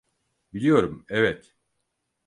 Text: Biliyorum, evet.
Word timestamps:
Biliyorum, 0.53 1.05
evet. 1.09 1.55